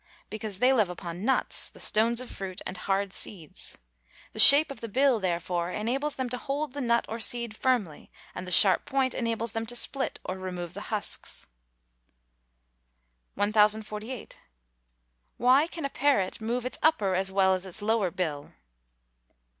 _Because 0.31 0.57
they 0.57 0.73
live 0.73 0.89
upon 0.89 1.23
nuts, 1.23 1.69
the 1.69 1.79
stones 1.79 2.21
of 2.21 2.31
fruit, 2.31 2.59
and 2.65 2.75
hard 2.75 3.13
seeds. 3.13 3.77
The 4.33 4.39
shape 4.39 4.71
of 4.71 4.81
the 4.81 4.89
bill, 4.89 5.19
therefore, 5.19 5.69
enables 5.69 6.15
them 6.15 6.27
to 6.31 6.39
hold 6.39 6.73
the 6.73 6.81
nut 6.81 7.05
or 7.07 7.19
seed 7.19 7.55
firmly, 7.55 8.09
and 8.33 8.47
the 8.47 8.51
sharp 8.51 8.85
point 8.85 9.13
enables 9.13 9.51
them 9.51 9.67
to 9.67 9.75
split 9.75 10.17
or 10.23 10.39
remove 10.39 10.73
the 10.73 10.89
husks. 10.89 11.45
1048. 13.35 14.39
_Why 15.39 15.69
can 15.69 15.85
a 15.85 15.89
parrot 15.91 16.41
move 16.41 16.65
its 16.65 16.79
upper 16.81 17.13
as 17.13 17.31
well 17.31 17.53
as 17.53 17.67
its 17.67 17.83
lower 17.83 18.09
bill? 18.09 18.53